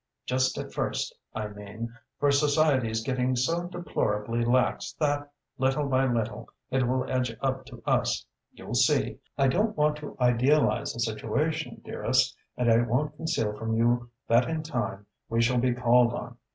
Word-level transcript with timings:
_Just 0.25 0.57
at 0.57 0.73
first, 0.73 1.15
I 1.35 1.49
mean; 1.49 1.93
for 2.19 2.31
society's 2.31 3.03
getting 3.03 3.35
so 3.35 3.65
deplorably 3.67 4.43
lax 4.43 4.93
that, 4.93 5.31
little 5.59 5.85
by 5.87 6.07
little, 6.07 6.49
it 6.71 6.87
will 6.87 7.05
edge 7.07 7.37
up 7.39 7.67
to 7.67 7.83
us 7.85 8.25
you'll 8.51 8.73
see! 8.73 9.19
I 9.37 9.47
don't 9.47 9.77
want 9.77 9.97
to 9.97 10.17
idealize 10.19 10.93
the 10.93 10.99
situation, 10.99 11.83
dearest, 11.85 12.35
and 12.57 12.71
I 12.71 12.81
won't 12.81 13.15
conceal 13.15 13.55
from 13.55 13.77
you 13.77 14.09
that 14.27 14.49
in 14.49 14.63
time 14.63 15.05
we 15.29 15.39
shall 15.39 15.59
be 15.59 15.71
called 15.75 16.13
on. 16.15 16.35